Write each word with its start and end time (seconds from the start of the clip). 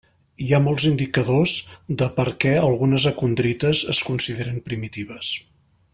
Hi 0.43 0.53
ha 0.53 0.59
molts 0.67 0.85
indicadors 0.91 1.53
de 2.01 2.09
per 2.17 2.25
què 2.45 2.55
algunes 2.63 3.07
acondrites 3.13 3.85
es 3.97 4.03
consideren 4.11 4.59
primitives. 4.71 5.37